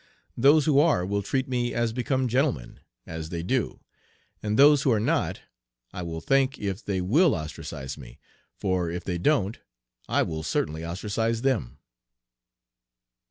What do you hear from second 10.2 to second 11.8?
will certainly "ostracize" them.